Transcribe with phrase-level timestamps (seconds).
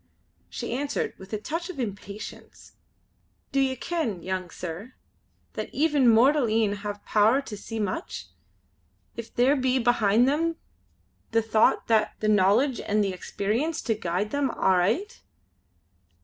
[0.49, 2.71] She answered with a touch of impatience:
[3.51, 4.95] "Do ye ken, young sir,
[5.53, 8.25] that even mortal een have power to see much,
[9.15, 10.55] if there be behind them
[11.33, 15.21] the thocht, an' the knowledge and the experience to guide them aright.